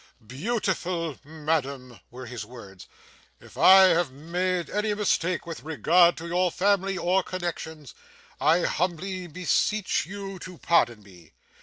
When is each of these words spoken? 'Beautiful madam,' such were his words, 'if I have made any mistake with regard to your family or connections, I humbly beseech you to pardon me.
'Beautiful 0.19 1.19
madam,' 1.23 1.91
such 1.91 2.01
were 2.09 2.25
his 2.25 2.43
words, 2.43 2.87
'if 3.39 3.55
I 3.55 3.83
have 3.89 4.11
made 4.11 4.67
any 4.71 4.95
mistake 4.95 5.45
with 5.45 5.61
regard 5.61 6.17
to 6.17 6.27
your 6.27 6.49
family 6.51 6.97
or 6.97 7.21
connections, 7.21 7.93
I 8.39 8.61
humbly 8.61 9.27
beseech 9.27 10.07
you 10.07 10.39
to 10.39 10.57
pardon 10.57 11.03
me. 11.03 11.33